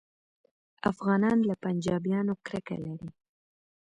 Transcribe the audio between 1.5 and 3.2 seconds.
پنجابیانو کرکه لري